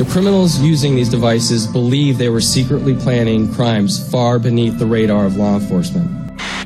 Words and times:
The 0.00 0.06
criminals 0.06 0.58
using 0.60 0.96
these 0.96 1.10
devices 1.10 1.66
believe 1.66 2.16
they 2.16 2.30
were 2.30 2.40
secretly 2.40 2.94
planning 2.94 3.52
crimes 3.52 3.98
far 4.10 4.38
beneath 4.38 4.78
the 4.78 4.86
radar 4.86 5.26
of 5.26 5.36
law 5.36 5.56
enforcement. 5.56 6.08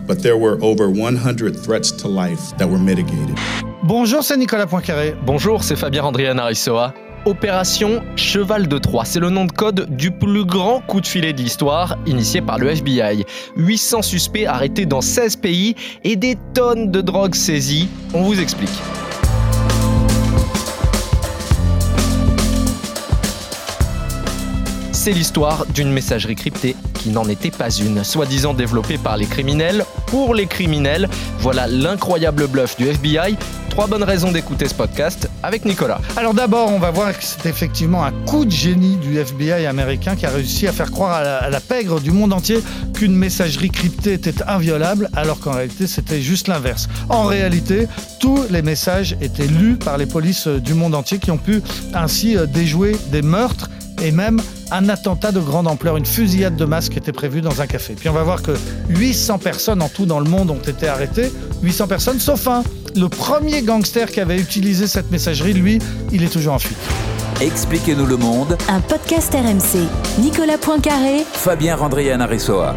But 0.06 0.22
there 0.22 0.36
were 0.36 0.56
over 0.62 0.88
100 0.88 1.56
threats 1.56 1.90
to 1.90 2.06
life 2.06 2.56
that 2.58 2.68
were 2.68 2.78
mitigated. 2.78 3.36
Bonjour, 3.82 4.22
c'est 4.22 4.36
Nicolas 4.36 4.66
Poincaré. 4.66 5.16
Bonjour, 5.26 5.64
c'est 5.64 5.74
Fabien 5.74 6.04
Andrian 6.04 6.38
Arissoa. 6.38 6.94
Opération 7.24 8.04
Cheval 8.14 8.68
de 8.68 8.78
Troie, 8.78 9.04
c'est 9.04 9.18
le 9.18 9.30
nom 9.30 9.46
de 9.46 9.52
code 9.52 9.96
du 9.96 10.12
plus 10.12 10.44
grand 10.44 10.80
coup 10.82 11.00
de 11.00 11.06
filet 11.08 11.32
de 11.32 11.42
l'histoire, 11.42 11.96
initié 12.06 12.40
par 12.40 12.60
le 12.60 12.68
FBI. 12.68 13.24
800 13.56 14.02
suspects 14.02 14.46
arrêtés 14.46 14.86
dans 14.86 15.00
16 15.00 15.34
pays 15.38 15.74
et 16.04 16.14
des 16.14 16.36
tonnes 16.54 16.92
de 16.92 17.00
drogues 17.00 17.34
saisies. 17.34 17.88
On 18.12 18.22
vous 18.22 18.40
explique. 18.40 18.70
C'est 25.04 25.12
l'histoire 25.12 25.66
d'une 25.66 25.92
messagerie 25.92 26.34
cryptée 26.34 26.74
qui 26.94 27.10
n'en 27.10 27.28
était 27.28 27.50
pas 27.50 27.68
une, 27.68 28.02
soi-disant 28.02 28.54
développée 28.54 28.96
par 28.96 29.18
les 29.18 29.26
criminels 29.26 29.84
pour 30.06 30.34
les 30.34 30.46
criminels. 30.46 31.10
Voilà 31.40 31.66
l'incroyable 31.66 32.46
bluff 32.46 32.74
du 32.78 32.88
FBI. 32.88 33.36
Trois 33.68 33.86
bonnes 33.86 34.02
raisons 34.02 34.32
d'écouter 34.32 34.66
ce 34.66 34.72
podcast 34.72 35.28
avec 35.42 35.66
Nicolas. 35.66 36.00
Alors 36.16 36.32
d'abord, 36.32 36.72
on 36.72 36.78
va 36.78 36.90
voir 36.90 37.12
que 37.12 37.22
c'est 37.22 37.44
effectivement 37.44 38.02
un 38.02 38.12
coup 38.24 38.46
de 38.46 38.50
génie 38.50 38.96
du 38.96 39.18
FBI 39.18 39.66
américain 39.66 40.16
qui 40.16 40.24
a 40.24 40.30
réussi 40.30 40.66
à 40.66 40.72
faire 40.72 40.90
croire 40.90 41.12
à 41.12 41.50
la, 41.50 41.60
pègre 41.60 42.00
du 42.00 42.10
monde 42.10 42.32
entier 42.32 42.62
qu'une 42.94 43.14
messagerie 43.14 43.68
cryptée 43.68 44.14
était 44.14 44.42
inviolable, 44.46 45.10
alors 45.12 45.38
qu'en 45.38 45.52
réalité 45.52 45.86
c'était 45.86 46.22
juste 46.22 46.48
l'inverse. 46.48 46.88
En 47.10 47.24
réalité, 47.24 47.88
tous 48.20 48.40
les 48.48 48.62
messages 48.62 49.18
étaient 49.20 49.48
lus 49.48 49.76
par 49.76 49.98
les 49.98 50.06
polices 50.06 50.48
du 50.48 50.72
monde 50.72 50.94
entier 50.94 51.18
qui 51.18 51.30
ont 51.30 51.36
pu 51.36 51.60
ainsi 51.92 52.38
euh, 52.38 52.46
déjouer 52.46 52.96
des 53.12 53.20
meurtres 53.20 53.68
et 54.02 54.10
même 54.10 54.40
un 54.70 54.88
attentat 54.88 55.32
de 55.32 55.40
grande 55.40 55.66
ampleur, 55.66 55.96
une 55.96 56.06
fusillade 56.06 56.56
de 56.56 56.64
masse 56.64 56.88
qui 56.88 56.98
était 56.98 57.12
prévue 57.12 57.40
dans 57.40 57.60
un 57.60 57.66
café. 57.66 57.94
Puis 57.94 58.08
on 58.08 58.12
va 58.12 58.22
voir 58.22 58.42
que 58.42 58.52
800 58.88 59.38
personnes 59.38 59.82
en 59.82 59.88
tout 59.88 60.06
dans 60.06 60.20
le 60.20 60.28
monde 60.28 60.50
ont 60.50 60.58
été 60.58 60.88
arrêtées, 60.88 61.32
800 61.62 61.86
personnes 61.86 62.20
sauf 62.20 62.46
un. 62.48 62.62
Le 62.96 63.08
premier 63.08 63.62
gangster 63.62 64.10
qui 64.10 64.20
avait 64.20 64.38
utilisé 64.38 64.86
cette 64.86 65.10
messagerie, 65.10 65.52
lui, 65.52 65.78
il 66.12 66.22
est 66.22 66.32
toujours 66.32 66.54
en 66.54 66.58
fuite. 66.58 66.78
Expliquez-nous 67.40 68.06
le 68.06 68.16
monde, 68.16 68.56
Un 68.68 68.80
podcast 68.80 69.34
RMC. 69.34 69.88
Nicolas 70.20 70.58
Poincaré, 70.58 71.24
Fabien 71.32 71.74
Randrian 71.74 72.20
Arissoa. 72.20 72.76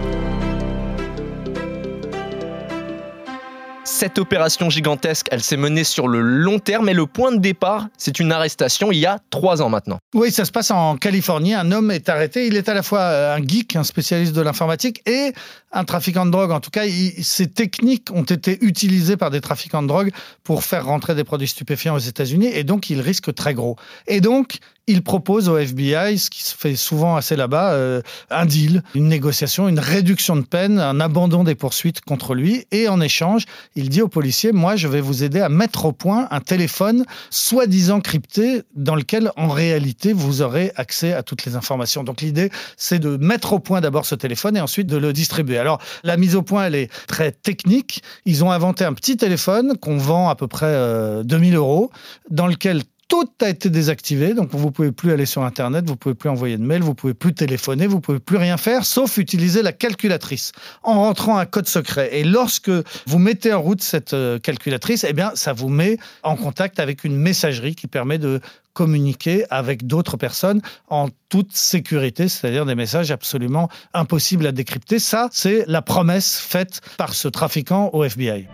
Cette 3.98 4.20
opération 4.20 4.70
gigantesque, 4.70 5.26
elle 5.32 5.42
s'est 5.42 5.58
menée 5.58 5.84
sur 5.84 6.08
le 6.08 6.22
long 6.22 6.60
terme 6.60 6.88
et 6.88 6.94
le 6.94 7.08
point 7.08 7.32
de 7.32 7.40
départ, 7.40 7.88
c'est 7.98 8.20
une 8.20 8.32
arrestation 8.32 8.92
il 8.92 9.00
y 9.00 9.08
a 9.08 9.18
trois 9.32 9.64
ans 9.64 9.70
maintenant. 9.70 9.98
Oui, 10.14 10.32
ça 10.32 10.46
se 10.46 10.52
passe 10.52 10.70
en 10.70 10.98
Californie. 10.98 11.56
Un 11.56 11.72
homme 11.72 11.90
est 11.90 12.08
arrêté. 12.08 12.46
Il 12.46 12.58
est 12.58 12.70
à 12.70 12.76
la 12.76 12.84
fois 12.84 13.00
euh, 13.00 13.36
un 13.36 13.42
geek, 13.42 13.76
un 13.76 13.84
spécialiste 13.84 14.34
de 14.34 14.42
l'informatique 14.42 15.02
et 15.08 15.34
un 15.72 15.84
trafiquant 15.84 16.28
de 16.28 16.32
drogue. 16.32 16.52
En 16.52 16.60
tout 16.60 16.70
cas, 16.70 16.84
ces 17.24 17.48
techniques 17.48 18.12
ont 18.14 18.22
été 18.22 18.60
utilisées 18.62 19.18
par 19.18 19.32
des 19.32 19.42
trafiquants 19.42 19.82
de 19.82 19.88
drogue 19.88 20.12
pour 20.44 20.64
faire 20.64 20.86
rentrer 20.86 21.16
des 21.16 21.24
produits 21.24 21.48
stupéfiants 21.48 21.96
aux 21.96 21.98
États-Unis 21.98 22.52
et 22.54 22.64
donc 22.64 22.92
il 22.92 23.02
risque 23.02 23.34
très 23.34 23.56
gros. 23.56 23.78
Et 24.06 24.22
donc, 24.22 24.60
il 24.88 25.04
propose 25.04 25.50
au 25.50 25.58
FBI, 25.58 26.18
ce 26.18 26.30
qui 26.30 26.44
se 26.44 26.56
fait 26.56 26.76
souvent 26.76 27.18
assez 27.18 27.36
là-bas, 27.36 27.74
euh, 27.74 28.02
un 28.30 28.46
deal, 28.46 28.84
une 28.96 29.10
négociation, 29.10 29.68
une 29.68 29.80
réduction 29.80 30.38
de 30.38 30.42
peine, 30.42 30.80
un 30.80 31.02
abandon 31.02 31.44
des 31.44 31.56
poursuites 31.56 32.00
contre 32.02 32.34
lui. 32.34 32.66
Et 32.72 32.88
en 32.88 33.02
échange, 33.02 33.44
il 33.76 33.90
dit 33.90 34.02
aux 34.02 34.08
policiers, 34.08 34.54
moi, 34.54 34.78
je 34.78 34.88
vais 34.88 35.02
vous 35.02 35.24
aider 35.24 35.42
à 35.42 35.50
mettre 35.50 35.86
au 35.86 35.92
point 35.92 36.28
un 36.32 36.40
téléphone 36.40 37.04
soi-disant 37.30 38.00
crypté 38.00 38.62
dans 38.76 38.96
lequel, 38.96 39.32
en 39.36 39.50
réalité, 39.50 40.14
vous 40.14 40.42
aurez 40.42 40.72
accès 40.78 41.12
à 41.12 41.22
toutes 41.22 41.46
les 41.46 41.58
informations. 41.58 42.06
Donc 42.06 42.22
l'idée, 42.22 42.50
c'est 42.78 43.00
de 43.00 43.18
mettre 43.18 43.54
au 43.54 43.60
point 43.60 43.82
d'abord 43.82 44.06
ce 44.06 44.16
téléphone 44.16 44.56
et 44.56 44.62
ensuite 44.62 44.88
de 44.88 44.98
le 44.98 45.12
distribuer. 45.12 45.58
Alors, 45.58 45.82
la 46.04 46.16
mise 46.16 46.36
au 46.36 46.44
point, 46.44 46.66
elle 46.66 46.76
est 46.76 46.90
très 47.08 47.32
technique. 47.32 48.04
Ils 48.26 48.46
ont 48.46 48.52
inventé 48.52 48.86
un 48.86 48.94
petit 48.94 49.18
téléphone 49.18 49.78
qu'on 49.78 49.98
vend 49.98 50.30
à 50.30 50.36
peu 50.36 50.48
près 50.48 50.68
euh, 50.68 51.24
2000 51.24 51.56
euros, 51.56 51.92
dans 52.30 52.48
lequel 52.48 52.84
tout 53.08 53.30
a 53.42 53.50
été 53.50 53.70
désactivé, 53.70 54.34
donc 54.34 54.50
vous 54.52 54.72
pouvez 54.72 54.92
plus 54.92 55.12
aller 55.12 55.26
sur 55.26 55.44
Internet, 55.44 55.88
vous 55.88 55.96
pouvez 55.96 56.16
plus 56.16 56.30
envoyer 56.30 56.58
de 56.58 56.64
mail, 56.64 56.82
vous 56.82 56.94
pouvez 56.94 57.14
plus 57.14 57.34
téléphoner, 57.34 57.88
vous 57.88 58.02
pouvez 58.02 58.20
plus 58.20 58.38
rien 58.38 58.58
faire, 58.58 58.86
sauf 58.86 59.18
utiliser 59.18 59.62
la 59.62 59.72
calculatrice 59.72 60.52
en 60.84 60.96
rentrant 60.96 61.38
un 61.38 61.46
code 61.46 61.68
secret. 61.68 62.10
Et 62.12 62.24
lorsque 62.24 62.72
vous 63.06 63.20
mettez 63.20 63.54
en 63.54 63.62
route 63.62 63.82
cette 63.82 64.14
euh, 64.14 64.40
calculatrice, 64.40 65.06
eh 65.08 65.14
bien, 65.14 65.32
ça 65.36 65.54
vous 65.54 65.70
met 65.70 65.98
en 66.24 66.36
contact 66.36 66.80
avec 66.80 67.04
une 67.04 67.16
messagerie 67.16 67.76
qui 67.76 67.88
permet 67.88 68.18
de 68.18 68.42
communiquer 68.74 69.46
avec 69.50 69.88
d'autres 69.88 70.18
personnes 70.18 70.62
en 70.90 71.10
toute 71.30 71.56
sécurité, 71.56 72.28
c'est-à-dire 72.28 72.66
des 72.66 72.76
messages 72.76 73.10
absolument 73.10 73.70
impossibles 73.94 74.46
à 74.46 74.52
décrypter. 74.52 75.00
Ça, 75.00 75.30
c'est 75.32 75.64
la 75.68 75.82
promesse 75.82 76.38
faite 76.38 76.82
par 76.98 77.14
ce 77.14 77.28
trafiquant 77.28 77.90
au 77.94 78.04
FBI. 78.04 78.48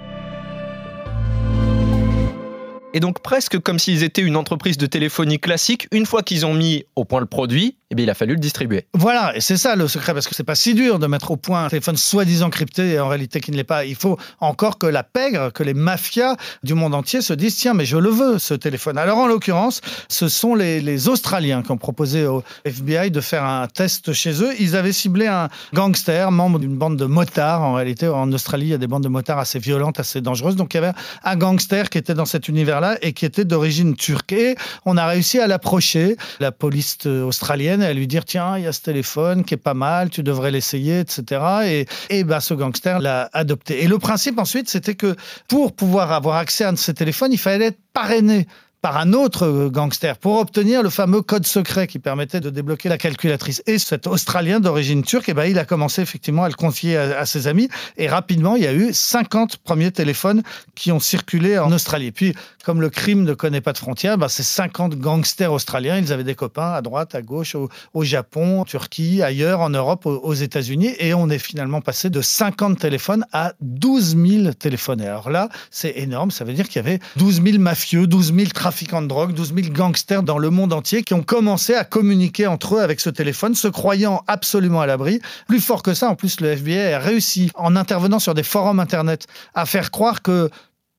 Et 2.94 3.00
donc 3.00 3.22
presque 3.22 3.60
comme 3.60 3.80
s'ils 3.80 4.04
étaient 4.04 4.22
une 4.22 4.36
entreprise 4.36 4.78
de 4.78 4.86
téléphonie 4.86 5.40
classique, 5.40 5.88
une 5.92 6.06
fois 6.06 6.22
qu'ils 6.22 6.46
ont 6.46 6.54
mis 6.54 6.86
au 6.96 7.06
point 7.06 7.20
le 7.20 7.26
produit, 7.26 7.78
eh 7.94 7.96
bien, 7.96 8.06
il 8.06 8.10
a 8.10 8.16
fallu 8.16 8.34
le 8.34 8.40
distribuer. 8.40 8.88
Voilà, 8.96 9.36
et 9.36 9.42
c'est 9.42 9.56
ça 9.56 9.76
le 9.76 9.88
secret, 9.88 10.14
parce 10.14 10.28
que 10.28 10.34
c'est 10.34 10.44
pas 10.44 10.56
si 10.56 10.74
dur 10.74 10.98
de 10.98 11.06
mettre 11.06 11.30
au 11.30 11.38
point 11.38 11.66
un 11.66 11.70
téléphone 11.70 11.96
soi-disant 11.96 12.50
crypté 12.50 12.94
et 12.94 13.00
en 13.00 13.08
réalité 13.08 13.40
qui 13.40 13.52
ne 13.52 13.56
l'est 13.56 13.64
pas. 13.64 13.86
Il 13.86 13.96
faut 13.96 14.18
encore 14.40 14.80
que 14.80 14.88
la 14.88 15.04
pègre, 15.04 15.52
que 15.52 15.62
les 15.62 15.76
mafias 15.76 16.36
du 16.64 16.74
monde 16.74 16.96
entier 16.96 17.22
se 17.22 17.34
disent 17.34 17.56
tiens, 17.56 17.76
mais 17.76 17.86
je 17.86 17.98
le 17.98 18.10
veux 18.10 18.40
ce 18.40 18.56
téléphone. 18.56 18.98
Alors 18.98 19.20
en 19.20 19.28
l'occurrence, 19.28 19.82
ce 20.10 20.28
sont 20.28 20.56
les, 20.56 20.82
les 20.82 21.08
Australiens 21.08 21.62
qui 21.62 21.70
ont 21.70 21.78
proposé 21.78 22.26
au 22.26 22.44
FBI 22.66 23.12
de 23.12 23.22
faire 23.22 23.44
un 23.44 23.68
test 23.68 24.12
chez 24.12 24.42
eux. 24.42 24.54
Ils 24.60 24.76
avaient 24.76 24.92
ciblé 24.92 25.28
un 25.28 25.50
gangster, 25.76 26.32
membre 26.32 26.58
d'une 26.58 26.76
bande 26.76 26.98
de 26.98 27.06
motards. 27.06 27.62
En 27.62 27.74
réalité, 27.74 28.08
en 28.08 28.32
Australie, 28.32 28.66
il 28.66 28.72
y 28.72 28.74
a 28.74 28.80
des 28.80 28.88
bandes 28.88 29.04
de 29.04 29.10
motards 29.10 29.38
assez 29.38 29.60
violentes, 29.60 30.00
assez 30.00 30.20
dangereuses. 30.20 30.56
Donc 30.56 30.74
il 30.74 30.78
y 30.78 30.84
avait 30.84 30.94
un 31.24 31.36
gangster 31.36 31.92
qui 31.92 32.00
était 32.00 32.16
dans 32.16 32.26
cet 32.26 32.48
univers-là 32.48 32.98
et 33.04 33.14
qui 33.14 33.26
était 33.26 33.46
d'origine 33.46 33.96
turque. 33.96 34.32
Et 34.32 34.56
on 34.86 34.98
a 34.98 35.06
réussi 35.06 35.40
à 35.40 35.46
l'approcher, 35.46 36.18
la 36.40 36.52
police 36.52 37.06
australienne, 37.06 37.83
à 37.86 37.94
lui 37.94 38.08
dire 38.08 38.26
tiens, 38.26 38.58
il 38.58 38.64
y 38.64 38.68
a 38.68 38.74
ce 38.74 38.82
téléphone 38.82 39.44
qui 39.44 39.54
est 39.54 39.58
pas 39.58 39.74
mal, 39.74 40.10
tu 40.10 40.24
devrais 40.24 40.52
l'essayer, 40.52 41.00
etc. 41.00 41.42
Et, 41.66 41.86
et 42.10 42.24
ben, 42.24 42.40
ce 42.40 42.54
gangster 42.54 43.00
l'a 43.00 43.30
adopté. 43.34 43.84
Et 43.84 43.88
le 43.88 44.00
principe 44.00 44.40
ensuite, 44.40 44.70
c'était 44.70 44.96
que 44.96 45.16
pour 45.48 45.74
pouvoir 45.74 46.12
avoir 46.12 46.38
accès 46.38 46.64
à 46.64 46.70
un 46.70 46.74
de 46.74 46.78
ces 46.78 46.94
téléphones, 46.94 47.32
il 47.32 47.40
fallait 47.40 47.68
être 47.68 47.80
parrainé 47.94 48.48
par 48.84 48.98
un 48.98 49.14
autre 49.14 49.48
euh, 49.48 49.70
gangster 49.70 50.18
pour 50.18 50.40
obtenir 50.40 50.84
le 50.84 50.90
fameux 50.90 51.22
code 51.22 51.46
secret 51.48 51.88
qui 51.88 52.00
permettait 52.00 52.42
de 52.42 52.50
débloquer 52.50 52.90
la 52.90 52.98
calculatrice. 52.98 53.64
Et 53.66 53.80
cet 53.80 54.08
Australien 54.08 54.60
d'origine 54.60 55.04
turque, 55.04 55.30
eh 55.30 55.34
ben, 55.34 55.46
il 55.46 55.58
a 55.58 55.64
commencé 55.64 56.02
effectivement 56.02 56.44
à 56.44 56.50
le 56.50 56.54
confier 56.54 56.98
à, 56.98 57.20
à 57.22 57.26
ses 57.26 57.48
amis. 57.48 57.70
Et 57.96 58.10
rapidement, 58.10 58.58
il 58.58 58.64
y 58.64 58.68
a 58.68 58.74
eu 58.74 58.94
50 58.94 59.58
premiers 59.58 59.92
téléphones 59.92 60.44
qui 60.76 60.92
ont 60.92 61.00
circulé 61.00 61.58
en 61.58 61.72
Australie. 61.72 62.12
Puis, 62.12 62.36
comme 62.64 62.82
le 62.82 62.90
crime 62.90 63.24
ne 63.24 63.34
connaît 63.34 63.62
pas 63.62 63.74
de 63.74 63.78
frontières, 63.78 64.18
ben, 64.18 64.28
ces 64.28 64.44
50 64.44 64.96
gangsters 64.96 65.52
australiens, 65.52 65.98
ils 65.98 66.14
avaient 66.14 66.24
des 66.24 66.36
copains 66.36 66.72
à 66.72 66.82
droite, 66.82 67.14
à 67.14 67.22
gauche, 67.22 67.56
au, 67.56 68.04
Japon, 68.04 68.62
en 68.62 68.66
Turquie, 68.66 69.22
ailleurs, 69.22 69.60
en 69.60 69.70
Europe, 69.70 70.06
aux, 70.06 70.18
aux 70.18 70.34
États-Unis. 70.34 70.96
Et 71.00 71.14
on 71.14 71.30
est 71.30 71.40
finalement 71.40 71.82
passé 71.82 72.10
de 72.10 72.22
50 72.22 72.80
téléphones 72.80 73.26
à 73.32 73.54
12 73.62 74.18
000 74.18 74.54
téléphones. 74.54 75.02
Et 75.02 75.08
alors 75.08 75.30
là, 75.30 75.50
c'est 75.72 75.94
énorme. 75.98 76.32
Ça 76.32 76.46
veut 76.46 76.54
dire 76.54 76.68
qu'il 76.68 76.78
y 76.78 76.86
avait 76.86 77.00
12 77.18 77.44
000 77.44 77.58
mafieux, 77.60 78.08
12 78.08 78.34
000 78.34 78.48
trafiquants 78.54 79.02
de 79.02 79.08
drogue, 79.08 79.34
12 79.34 79.54
000 79.56 79.68
gangsters 79.74 80.24
dans 80.24 80.38
le 80.38 80.50
monde 80.50 80.74
entier 80.74 81.04
qui 81.04 81.14
ont 81.14 81.24
commencé 81.24 81.76
à 81.76 81.84
communiquer 81.84 82.48
entre 82.48 82.76
eux 82.76 82.82
avec 82.82 83.00
ce 83.00 83.10
téléphone, 83.10 83.56
se 83.56 83.68
croyant 83.68 84.24
absolument 84.28 84.82
à 84.82 84.86
l'abri. 84.86 85.20
Plus 85.48 85.60
fort 85.60 85.84
que 85.84 85.94
ça, 85.94 86.10
en 86.10 86.16
plus, 86.16 86.40
le 86.40 86.50
FBI 86.50 86.94
a 86.94 87.00
réussi, 87.00 87.52
en 87.56 87.76
intervenant 87.76 88.20
sur 88.20 88.34
des 88.34 88.44
forums 88.44 88.80
Internet, 88.80 89.28
à 89.54 89.66
faire 89.66 89.92
croire 89.92 90.22
que 90.22 90.50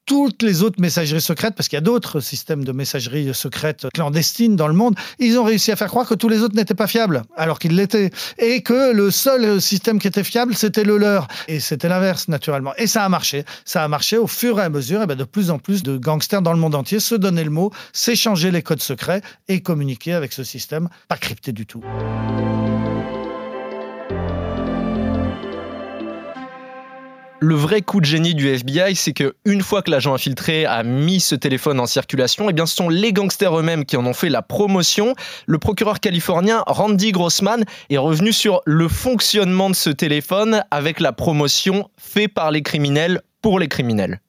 toutes 0.06 0.42
les 0.42 0.62
autres 0.62 0.80
messageries 0.80 1.20
secrètes, 1.20 1.54
parce 1.54 1.68
qu'il 1.68 1.76
y 1.76 1.78
a 1.78 1.82
d'autres 1.82 2.20
systèmes 2.20 2.64
de 2.64 2.72
messagerie 2.72 3.32
secrète 3.34 3.86
clandestine 3.94 4.56
dans 4.56 4.68
le 4.68 4.74
monde, 4.74 4.94
ils 5.18 5.38
ont 5.38 5.44
réussi 5.44 5.72
à 5.72 5.76
faire 5.76 5.88
croire 5.88 6.06
que 6.06 6.14
tous 6.14 6.28
les 6.28 6.42
autres 6.42 6.54
n'étaient 6.54 6.74
pas 6.74 6.86
fiables, 6.86 7.22
alors 7.36 7.58
qu'ils 7.58 7.76
l'étaient. 7.76 8.10
Et 8.38 8.62
que 8.62 8.92
le 8.92 9.10
seul 9.10 9.60
système 9.60 9.98
qui 9.98 10.08
était 10.08 10.24
fiable, 10.24 10.54
c'était 10.54 10.84
le 10.84 10.98
leur. 10.98 11.28
Et 11.48 11.60
c'était 11.60 11.88
l'inverse, 11.88 12.28
naturellement. 12.28 12.72
Et 12.76 12.86
ça 12.86 13.04
a 13.04 13.08
marché. 13.08 13.44
Ça 13.64 13.84
a 13.84 13.88
marché 13.88 14.18
au 14.18 14.26
fur 14.26 14.60
et 14.60 14.62
à 14.62 14.68
mesure. 14.68 15.02
Et 15.02 15.06
bien 15.06 15.16
de 15.16 15.24
plus 15.24 15.50
en 15.50 15.58
plus 15.58 15.82
de 15.82 15.96
gangsters 15.96 16.42
dans 16.42 16.52
le 16.52 16.58
monde 16.58 16.74
entier 16.74 17.00
se 17.00 17.14
donnaient 17.14 17.44
le 17.44 17.50
mot, 17.50 17.72
s'échangeaient 17.92 18.50
les 18.50 18.62
codes 18.62 18.82
secrets 18.82 19.22
et 19.48 19.60
communiquaient 19.60 20.12
avec 20.12 20.32
ce 20.32 20.44
système 20.44 20.88
pas 21.08 21.16
crypté 21.16 21.52
du 21.52 21.66
tout. 21.66 21.82
Le 27.46 27.56
vrai 27.56 27.82
coup 27.82 28.00
de 28.00 28.06
génie 28.06 28.35
du 28.35 28.49
FBI, 28.49 28.96
c'est 28.96 29.12
que 29.12 29.35
une 29.44 29.61
fois 29.61 29.82
que 29.82 29.91
l'agent 29.91 30.14
infiltré 30.14 30.64
a 30.64 30.82
mis 30.82 31.20
ce 31.20 31.35
téléphone 31.35 31.79
en 31.79 31.85
circulation, 31.85 32.49
eh 32.49 32.55
bien 32.55 32.64
ce 32.64 32.75
sont 32.75 32.88
les 32.88 33.12
gangsters 33.12 33.58
eux-mêmes 33.58 33.85
qui 33.85 33.99
en 33.99 34.06
ont 34.06 34.14
fait 34.14 34.31
la 34.31 34.41
promotion. 34.41 35.14
Le 35.44 35.58
procureur 35.58 36.00
californien 36.00 36.64
Randy 36.67 37.12
Grossman 37.12 37.67
est 37.91 37.99
revenu 37.99 38.32
sur 38.32 38.62
le 38.64 38.88
fonctionnement 38.88 39.69
de 39.69 39.75
ce 39.75 39.91
téléphone 39.91 40.64
avec 40.70 41.00
la 41.00 41.12
promotion 41.12 41.91
fait 41.99 42.29
par 42.29 42.50
les 42.50 42.62
criminels 42.62 43.20
pour 43.44 43.58
les 43.58 43.69
criminels. 43.69 44.23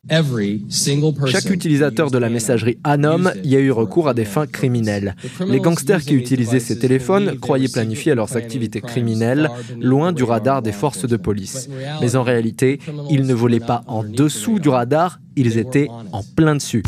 Chaque 1.28 1.50
utilisateur 1.50 2.12
de 2.12 2.18
la 2.18 2.28
messagerie 2.28 2.78
Anom 2.84 3.32
y 3.46 3.56
a 3.56 3.62
eu 3.62 3.72
recours 3.72 4.10
à 4.10 4.14
des 4.14 4.26
fins 4.26 4.46
criminelles. 4.46 5.16
Les 5.48 5.62
gangsters 5.62 6.02
qui 6.02 6.16
utilisaient 6.16 6.60
ces 6.60 6.78
téléphones 6.78 7.40
croyaient 7.40 7.70
planifier 7.70 8.14
leurs 8.14 8.36
activités 8.36 8.82
criminelles 8.82 9.50
loin 9.80 10.12
du 10.12 10.24
radar 10.24 10.62
des 10.62 10.74
forces 10.74 11.08
de 11.08 11.16
police. 11.16 11.70
Mais 12.02 12.18
en 12.18 12.24
réalité, 12.24 12.80
ils 13.10 13.26
ne 13.26 13.34
volaient 13.34 13.62
pas 13.62 13.86
en 13.88 14.04
dessous 14.04 14.60
du 14.60 14.68
radar, 14.68 15.22
ils 15.38 15.58
étaient 15.60 15.88
en 16.12 16.22
plein 16.36 16.56
dessus 16.56 16.84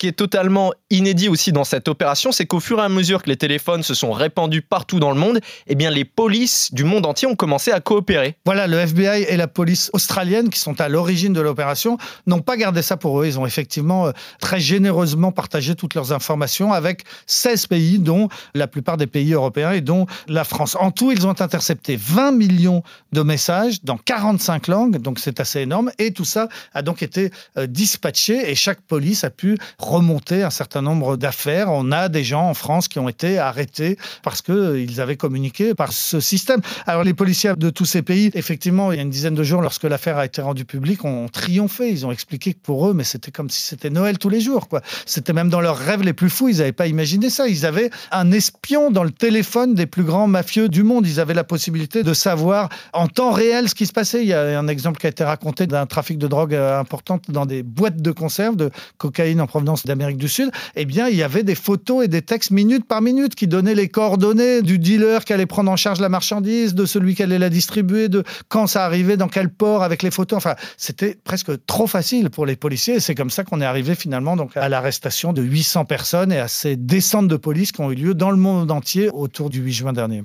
qui 0.00 0.08
est 0.08 0.12
totalement 0.12 0.72
inédit 0.88 1.28
aussi 1.28 1.52
dans 1.52 1.62
cette 1.62 1.86
opération, 1.86 2.32
c'est 2.32 2.46
qu'au 2.46 2.58
fur 2.58 2.78
et 2.78 2.82
à 2.82 2.88
mesure 2.88 3.22
que 3.22 3.28
les 3.28 3.36
téléphones 3.36 3.82
se 3.82 3.92
sont 3.92 4.12
répandus 4.12 4.62
partout 4.62 4.98
dans 4.98 5.10
le 5.10 5.20
monde, 5.20 5.40
eh 5.66 5.74
bien 5.74 5.90
les 5.90 6.06
polices 6.06 6.72
du 6.72 6.84
monde 6.84 7.04
entier 7.04 7.28
ont 7.28 7.36
commencé 7.36 7.70
à 7.70 7.80
coopérer. 7.80 8.34
Voilà, 8.46 8.66
le 8.66 8.78
FBI 8.78 9.24
et 9.28 9.36
la 9.36 9.46
police 9.46 9.90
australienne 9.92 10.48
qui 10.48 10.58
sont 10.58 10.80
à 10.80 10.88
l'origine 10.88 11.34
de 11.34 11.42
l'opération 11.42 11.98
n'ont 12.26 12.40
pas 12.40 12.56
gardé 12.56 12.80
ça 12.80 12.96
pour 12.96 13.20
eux. 13.20 13.26
Ils 13.26 13.38
ont 13.38 13.44
effectivement 13.44 14.06
euh, 14.06 14.12
très 14.40 14.58
généreusement 14.58 15.32
partagé 15.32 15.74
toutes 15.74 15.94
leurs 15.94 16.14
informations 16.14 16.72
avec 16.72 17.04
16 17.26 17.66
pays, 17.66 17.98
dont 17.98 18.30
la 18.54 18.66
plupart 18.68 18.96
des 18.96 19.06
pays 19.06 19.34
européens 19.34 19.72
et 19.72 19.82
dont 19.82 20.06
la 20.28 20.44
France. 20.44 20.78
En 20.80 20.92
tout, 20.92 21.12
ils 21.12 21.26
ont 21.26 21.38
intercepté 21.38 21.96
20 21.96 22.32
millions 22.32 22.82
de 23.12 23.20
messages 23.20 23.84
dans 23.84 23.98
45 23.98 24.66
langues, 24.66 24.96
donc 24.96 25.18
c'est 25.18 25.40
assez 25.40 25.60
énorme. 25.60 25.90
Et 25.98 26.12
tout 26.12 26.24
ça 26.24 26.48
a 26.72 26.80
donc 26.80 27.02
été 27.02 27.30
euh, 27.58 27.66
dispatché 27.66 28.50
et 28.50 28.54
chaque 28.54 28.80
police 28.80 29.24
a 29.24 29.30
pu 29.30 29.58
remonter 29.90 30.42
un 30.42 30.50
certain 30.50 30.82
nombre 30.82 31.16
d'affaires. 31.16 31.68
On 31.70 31.90
a 31.90 32.08
des 32.08 32.24
gens 32.24 32.48
en 32.48 32.54
France 32.54 32.86
qui 32.88 32.98
ont 32.98 33.08
été 33.08 33.38
arrêtés 33.38 33.98
parce 34.22 34.40
qu'ils 34.40 34.54
euh, 34.54 35.02
avaient 35.02 35.16
communiqué 35.16 35.74
par 35.74 35.92
ce 35.92 36.20
système. 36.20 36.60
Alors 36.86 37.02
les 37.02 37.14
policiers 37.14 37.54
de 37.56 37.70
tous 37.70 37.84
ces 37.84 38.02
pays, 38.02 38.30
effectivement, 38.34 38.92
il 38.92 38.96
y 38.96 38.98
a 38.98 39.02
une 39.02 39.10
dizaine 39.10 39.34
de 39.34 39.42
jours, 39.42 39.62
lorsque 39.62 39.84
l'affaire 39.84 40.18
a 40.18 40.24
été 40.24 40.40
rendue 40.40 40.64
publique, 40.64 41.04
ont 41.04 41.28
triomphé. 41.28 41.90
Ils 41.90 42.06
ont 42.06 42.12
expliqué 42.12 42.54
que 42.54 42.60
pour 42.60 42.88
eux, 42.88 42.94
mais 42.94 43.04
c'était 43.04 43.32
comme 43.32 43.50
si 43.50 43.62
c'était 43.62 43.90
Noël 43.90 44.18
tous 44.18 44.28
les 44.28 44.40
jours. 44.40 44.68
C'était 45.06 45.32
même 45.32 45.48
dans 45.48 45.60
leurs 45.60 45.78
rêves 45.78 46.02
les 46.02 46.12
plus 46.12 46.30
fous. 46.30 46.48
Ils 46.48 46.58
n'avaient 46.58 46.72
pas 46.72 46.86
imaginé 46.86 47.28
ça. 47.28 47.48
Ils 47.48 47.66
avaient 47.66 47.90
un 48.12 48.30
espion 48.30 48.90
dans 48.90 49.04
le 49.04 49.10
téléphone 49.10 49.74
des 49.74 49.86
plus 49.86 50.04
grands 50.04 50.28
mafieux 50.28 50.68
du 50.68 50.84
monde. 50.84 51.06
Ils 51.06 51.18
avaient 51.18 51.34
la 51.34 51.44
possibilité 51.44 52.02
de 52.02 52.14
savoir 52.14 52.68
en 52.92 53.08
temps 53.08 53.32
réel 53.32 53.68
ce 53.68 53.74
qui 53.74 53.86
se 53.86 53.92
passait. 53.92 54.22
Il 54.22 54.28
y 54.28 54.34
a 54.34 54.58
un 54.58 54.68
exemple 54.68 55.00
qui 55.00 55.06
a 55.06 55.10
été 55.10 55.24
raconté 55.24 55.66
d'un 55.66 55.86
trafic 55.86 56.18
de 56.18 56.28
drogue 56.28 56.54
euh, 56.54 56.78
important 56.78 57.20
dans 57.28 57.46
des 57.46 57.62
boîtes 57.62 58.00
de 58.00 58.12
conserve 58.12 58.56
de 58.56 58.70
cocaïne 58.98 59.40
en 59.40 59.46
provenance 59.46 59.79
d'Amérique 59.86 60.16
du 60.16 60.28
Sud, 60.28 60.50
eh 60.76 60.84
bien, 60.84 61.08
il 61.08 61.16
y 61.16 61.22
avait 61.22 61.42
des 61.42 61.54
photos 61.54 62.04
et 62.04 62.08
des 62.08 62.22
textes 62.22 62.50
minute 62.50 62.86
par 62.86 63.02
minute 63.02 63.34
qui 63.34 63.46
donnaient 63.46 63.74
les 63.74 63.88
coordonnées 63.88 64.62
du 64.62 64.78
dealer 64.78 65.24
qui 65.24 65.32
allait 65.32 65.46
prendre 65.46 65.70
en 65.70 65.76
charge 65.76 66.00
la 66.00 66.08
marchandise, 66.08 66.74
de 66.74 66.84
celui 66.84 67.14
qui 67.14 67.22
allait 67.22 67.38
la 67.38 67.50
distribuer, 67.50 68.08
de 68.08 68.24
quand 68.48 68.66
ça 68.66 68.84
arrivait, 68.84 69.16
dans 69.16 69.28
quel 69.28 69.50
port, 69.50 69.82
avec 69.82 70.02
les 70.02 70.10
photos. 70.10 70.36
Enfin, 70.36 70.54
c'était 70.76 71.16
presque 71.22 71.52
trop 71.66 71.86
facile 71.86 72.30
pour 72.30 72.46
les 72.46 72.56
policiers. 72.56 72.94
Et 72.96 73.00
c'est 73.00 73.14
comme 73.14 73.30
ça 73.30 73.44
qu'on 73.44 73.60
est 73.60 73.66
arrivé 73.66 73.94
finalement 73.94 74.36
donc, 74.36 74.56
à 74.56 74.68
l'arrestation 74.68 75.32
de 75.32 75.42
800 75.42 75.84
personnes 75.84 76.32
et 76.32 76.38
à 76.38 76.48
ces 76.48 76.76
descentes 76.76 77.28
de 77.28 77.36
police 77.36 77.72
qui 77.72 77.80
ont 77.80 77.90
eu 77.90 77.96
lieu 77.96 78.14
dans 78.14 78.30
le 78.30 78.36
monde 78.36 78.70
entier 78.70 79.10
autour 79.12 79.50
du 79.50 79.60
8 79.60 79.72
juin 79.72 79.92
dernier. 79.92 80.24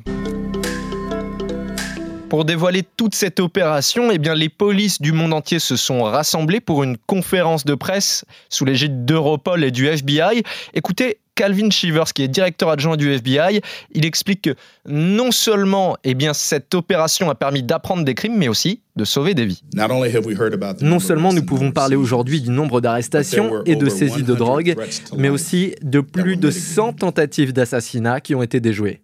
Pour 2.35 2.43
dévoiler 2.43 2.83
toute 2.97 3.15
cette 3.15 3.39
opération, 3.39 4.11
eh 4.11 4.17
bien, 4.17 4.35
les 4.35 4.49
polices 4.49 4.99
du 4.99 5.13
monde 5.13 5.31
entier 5.31 5.57
se 5.57 5.77
sont 5.77 6.03
rassemblées 6.03 6.59
pour 6.59 6.83
une 6.83 6.97
conférence 6.97 7.63
de 7.63 7.75
presse 7.75 8.25
sous 8.49 8.65
l'égide 8.65 9.05
d'Europol 9.05 9.63
et 9.63 9.71
du 9.71 9.87
FBI. 9.87 10.43
Écoutez, 10.73 11.19
Calvin 11.35 11.69
Shivers, 11.69 12.11
qui 12.13 12.23
est 12.23 12.27
directeur 12.27 12.69
adjoint 12.69 12.97
du 12.97 13.09
FBI, 13.09 13.61
il 13.93 14.05
explique 14.05 14.41
que 14.41 14.55
non 14.85 15.31
seulement 15.31 15.95
eh 16.03 16.13
bien, 16.13 16.33
cette 16.33 16.75
opération 16.75 17.29
a 17.29 17.35
permis 17.35 17.63
d'apprendre 17.63 18.03
des 18.03 18.15
crimes, 18.15 18.35
mais 18.37 18.49
aussi 18.49 18.81
de 18.97 19.05
sauver 19.05 19.33
des 19.33 19.45
vies. 19.45 19.61
Non 20.81 20.99
seulement 20.99 21.31
nous 21.31 21.43
pouvons 21.43 21.71
parler 21.71 21.95
aujourd'hui 21.95 22.41
du 22.41 22.49
nombre 22.49 22.81
d'arrestations 22.81 23.63
et 23.65 23.77
de 23.77 23.87
saisies 23.89 24.23
de 24.23 24.33
drogue, 24.33 24.75
mais 25.17 25.29
aussi 25.29 25.75
de 25.81 26.01
plus 26.01 26.35
de 26.35 26.51
100 26.51 26.93
tentatives 26.93 27.53
d'assassinat 27.53 28.19
qui 28.19 28.35
ont 28.35 28.43
été 28.43 28.59
déjouées 28.59 29.01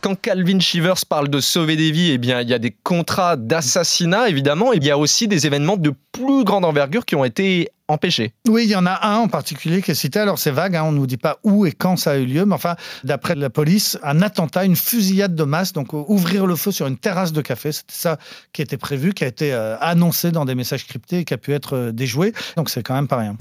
quand 0.00 0.20
Calvin 0.20 0.60
Shivers 0.60 1.06
parle 1.08 1.28
de 1.28 1.40
sauver 1.40 1.76
des 1.76 1.90
vies, 1.90 2.10
eh 2.12 2.18
bien, 2.18 2.40
il 2.40 2.48
y 2.48 2.54
a 2.54 2.58
des 2.58 2.70
contrats 2.70 3.36
d'assassinat, 3.36 4.28
évidemment, 4.28 4.72
et 4.72 4.76
il 4.76 4.84
y 4.84 4.90
a 4.90 4.98
aussi 4.98 5.28
des 5.28 5.46
événements 5.46 5.76
de 5.76 5.92
plus 6.12 6.44
grande 6.44 6.64
envergure 6.64 7.04
qui 7.04 7.16
ont 7.16 7.24
été 7.24 7.70
empêchés. 7.88 8.32
Oui, 8.48 8.64
il 8.64 8.70
y 8.70 8.76
en 8.76 8.86
a 8.86 9.06
un 9.06 9.18
en 9.18 9.28
particulier 9.28 9.82
qui 9.82 9.92
est 9.92 9.94
cité. 9.94 10.18
Alors, 10.18 10.38
c'est 10.38 10.50
vague, 10.50 10.76
hein, 10.76 10.84
on 10.84 10.92
ne 10.92 10.98
nous 10.98 11.06
dit 11.06 11.16
pas 11.16 11.38
où 11.44 11.66
et 11.66 11.72
quand 11.72 11.96
ça 11.96 12.12
a 12.12 12.16
eu 12.16 12.26
lieu, 12.26 12.44
mais 12.44 12.54
enfin, 12.54 12.76
d'après 13.04 13.34
la 13.34 13.50
police, 13.50 13.98
un 14.02 14.22
attentat, 14.22 14.64
une 14.64 14.76
fusillade 14.76 15.34
de 15.34 15.44
masse, 15.44 15.72
donc 15.72 15.94
euh, 15.94 16.02
ouvrir 16.08 16.46
le 16.46 16.56
feu 16.56 16.72
sur 16.72 16.86
une 16.86 16.98
terrasse 16.98 17.32
de 17.32 17.40
café, 17.40 17.72
c'était 17.72 17.94
ça 17.94 18.18
qui 18.52 18.62
était 18.62 18.76
prévu, 18.76 19.14
qui 19.14 19.24
a 19.24 19.28
été 19.28 19.52
euh, 19.52 19.76
annoncé 19.80 20.32
dans 20.32 20.44
des 20.44 20.54
messages 20.54 20.86
cryptés 20.86 21.20
et 21.20 21.24
qui 21.24 21.34
a 21.34 21.38
pu 21.38 21.52
être 21.52 21.76
euh, 21.76 21.92
déjoué. 21.92 22.32
Donc, 22.56 22.70
c'est 22.70 22.82
quand 22.82 22.94
même 22.94 23.08
pas 23.08 23.18
rien. 23.18 23.36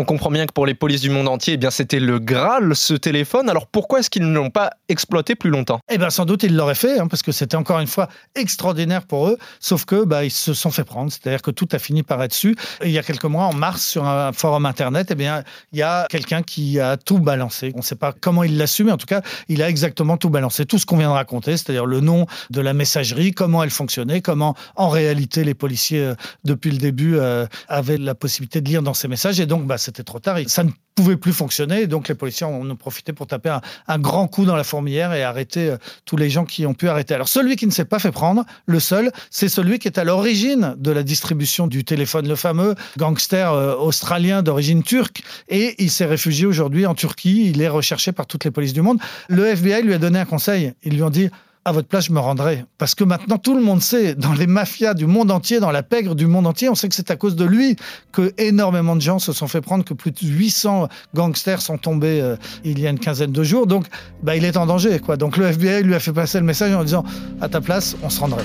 On 0.00 0.04
comprend 0.04 0.30
bien 0.30 0.46
que 0.46 0.52
pour 0.52 0.64
les 0.64 0.74
polices 0.74 1.00
du 1.00 1.10
monde 1.10 1.26
entier, 1.26 1.54
eh 1.54 1.56
bien 1.56 1.72
c'était 1.72 1.98
le 1.98 2.20
Graal 2.20 2.76
ce 2.76 2.94
téléphone. 2.94 3.50
Alors 3.50 3.66
pourquoi 3.66 3.98
est-ce 3.98 4.10
qu'ils 4.10 4.22
ne 4.22 4.32
l'ont 4.32 4.48
pas 4.48 4.70
exploité 4.88 5.34
plus 5.34 5.50
longtemps? 5.50 5.80
Eh 5.90 5.98
bien 5.98 6.08
sans 6.08 6.24
doute 6.24 6.44
ils 6.44 6.54
l'auraient 6.54 6.76
fait, 6.76 7.00
hein, 7.00 7.08
parce 7.08 7.24
que 7.24 7.32
c'était 7.32 7.56
encore 7.56 7.80
une 7.80 7.88
fois 7.88 8.08
extraordinaire 8.36 9.02
pour 9.02 9.26
eux. 9.26 9.38
Sauf 9.58 9.86
que 9.86 10.04
bah, 10.04 10.24
ils 10.24 10.30
se 10.30 10.54
sont 10.54 10.70
fait 10.70 10.84
prendre, 10.84 11.10
c'est-à-dire 11.10 11.42
que 11.42 11.50
tout 11.50 11.66
a 11.72 11.80
fini 11.80 12.04
par 12.04 12.22
être 12.22 12.32
su. 12.32 12.54
il 12.84 12.92
y 12.92 12.98
a 12.98 13.02
quelques 13.02 13.24
mois, 13.24 13.46
en 13.46 13.52
mars, 13.52 13.84
sur 13.84 14.06
un 14.06 14.32
forum 14.32 14.66
internet, 14.66 15.08
eh 15.10 15.16
bien 15.16 15.42
il 15.72 15.80
y 15.80 15.82
a 15.82 16.06
quelqu'un 16.08 16.42
qui 16.42 16.78
a 16.78 16.96
tout 16.96 17.18
balancé. 17.18 17.72
On 17.74 17.78
ne 17.78 17.82
sait 17.82 17.96
pas 17.96 18.12
comment 18.12 18.44
il 18.44 18.56
l'a 18.56 18.68
su, 18.68 18.84
mais 18.84 18.92
en 18.92 18.98
tout 18.98 19.06
cas 19.06 19.22
il 19.48 19.64
a 19.64 19.68
exactement 19.68 20.16
tout 20.16 20.30
balancé, 20.30 20.64
tout 20.64 20.78
ce 20.78 20.86
qu'on 20.86 20.98
vient 20.98 21.08
de 21.08 21.14
raconter, 21.14 21.56
c'est-à-dire 21.56 21.86
le 21.86 21.98
nom 21.98 22.26
de 22.50 22.60
la 22.60 22.72
messagerie, 22.72 23.32
comment 23.32 23.64
elle 23.64 23.70
fonctionnait, 23.70 24.20
comment 24.20 24.54
en 24.76 24.90
réalité 24.90 25.42
les 25.42 25.54
policiers 25.54 26.02
euh, 26.02 26.14
depuis 26.44 26.70
le 26.70 26.78
début 26.78 27.16
euh, 27.16 27.48
avaient 27.66 27.98
la 27.98 28.14
possibilité 28.14 28.60
de 28.60 28.68
lire 28.68 28.82
dans 28.82 28.94
ces 28.94 29.08
messages. 29.08 29.40
Et 29.40 29.46
donc 29.46 29.66
bah, 29.66 29.76
c'était 29.88 30.04
trop 30.04 30.18
tard. 30.18 30.36
Ça 30.48 30.64
ne 30.64 30.70
pouvait 30.94 31.16
plus 31.16 31.32
fonctionner. 31.32 31.86
Donc 31.86 32.08
les 32.08 32.14
policiers 32.14 32.44
en 32.44 32.68
ont 32.70 32.76
profité 32.76 33.14
pour 33.14 33.26
taper 33.26 33.56
un, 33.86 33.98
grand 33.98 34.28
coup 34.28 34.44
dans 34.44 34.54
la 34.54 34.64
fourmilière 34.64 35.14
et 35.14 35.22
arrêter 35.22 35.70
euh, 35.70 35.76
tous 36.04 36.18
les 36.18 36.28
gens 36.28 36.44
qui 36.44 36.66
ont 36.66 36.74
pu 36.74 36.88
arrêter. 36.88 37.14
Alors 37.14 37.28
celui 37.28 37.56
qui 37.56 37.66
ne 37.66 37.70
s'est 37.70 37.86
pas 37.86 37.98
fait 37.98 38.12
prendre, 38.12 38.44
le 38.66 38.80
seul, 38.80 39.10
c'est 39.30 39.48
celui 39.48 39.78
qui 39.78 39.88
est 39.88 39.98
à 39.98 40.04
l'origine 40.04 40.74
de 40.76 40.90
la 40.90 41.02
distribution 41.02 41.68
du 41.68 41.84
téléphone, 41.84 42.28
le 42.28 42.36
fameux 42.36 42.74
gangster 42.98 43.50
euh, 43.50 43.76
australien 43.76 44.42
d'origine 44.42 44.82
turque. 44.82 45.22
Et 45.48 45.74
il 45.82 45.90
s'est 45.90 46.04
réfugié 46.04 46.44
aujourd'hui 46.44 46.84
en 46.84 46.94
Turquie. 46.94 47.48
Il 47.48 47.62
est 47.62 47.68
recherché 47.68 48.12
par 48.12 48.26
toutes 48.26 48.44
les 48.44 48.50
polices 48.50 48.74
du 48.74 48.82
monde. 48.82 48.98
Le 49.28 49.46
FBI 49.46 49.82
lui 49.82 49.94
a 49.94 49.98
donné 49.98 50.18
un 50.18 50.26
conseil. 50.26 50.74
Ils 50.82 50.94
lui 50.94 51.02
ont 51.02 51.10
dit 51.10 51.30
à 51.68 51.72
votre 51.72 51.88
place, 51.88 52.06
je 52.06 52.12
me 52.12 52.18
rendrai. 52.18 52.64
Parce 52.78 52.94
que 52.94 53.04
maintenant, 53.04 53.38
tout 53.38 53.54
le 53.54 53.62
monde 53.62 53.82
sait, 53.82 54.14
dans 54.14 54.32
les 54.32 54.46
mafias 54.46 54.94
du 54.94 55.06
monde 55.06 55.30
entier, 55.30 55.60
dans 55.60 55.70
la 55.70 55.82
pègre 55.82 56.14
du 56.14 56.26
monde 56.26 56.46
entier, 56.46 56.68
on 56.68 56.74
sait 56.74 56.88
que 56.88 56.94
c'est 56.94 57.10
à 57.10 57.16
cause 57.16 57.36
de 57.36 57.44
lui 57.44 57.76
que 58.12 58.32
énormément 58.38 58.96
de 58.96 59.00
gens 59.00 59.18
se 59.18 59.32
sont 59.32 59.48
fait 59.48 59.60
prendre, 59.60 59.84
que 59.84 59.94
plus 59.94 60.10
de 60.10 60.18
800 60.26 60.88
gangsters 61.14 61.60
sont 61.60 61.78
tombés 61.78 62.20
euh, 62.20 62.36
il 62.64 62.80
y 62.80 62.86
a 62.86 62.90
une 62.90 62.98
quinzaine 62.98 63.32
de 63.32 63.42
jours. 63.42 63.66
Donc, 63.66 63.86
bah, 64.22 64.36
il 64.36 64.44
est 64.44 64.56
en 64.56 64.66
danger. 64.66 64.98
Quoi. 64.98 65.16
Donc, 65.16 65.36
le 65.36 65.46
FBI 65.46 65.82
lui 65.82 65.94
a 65.94 66.00
fait 66.00 66.12
passer 66.12 66.38
le 66.38 66.44
message 66.44 66.74
en 66.74 66.84
disant 66.84 67.04
à 67.40 67.48
ta 67.48 67.60
place, 67.60 67.96
on 68.02 68.10
se 68.10 68.20
rendrait. 68.20 68.44